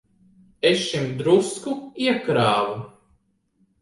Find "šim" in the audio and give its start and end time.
0.85-1.05